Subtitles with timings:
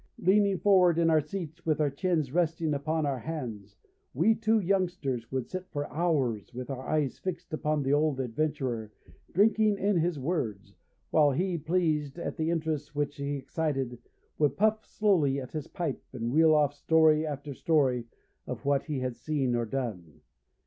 [0.17, 3.77] Leaning forward in our seats with our chins resting upon our hands,
[4.15, 8.91] we two youngsters would sit for hours, with our eyes fixed upon the old adventurer,
[9.31, 10.73] drinking in his words,
[11.11, 13.99] while he, pleased at the interest which he excited,
[14.39, 18.07] would puff slowly at his pipe and reel off story after story
[18.47, 20.21] of what he had seen or done.